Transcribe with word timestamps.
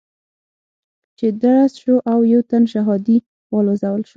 چې 1.17 1.27
درز 1.41 1.71
شو 1.81 1.95
او 2.11 2.19
يو 2.31 2.41
تن 2.49 2.63
شهادي 2.73 3.17
والوزول 3.53 4.01
شو. 4.07 4.09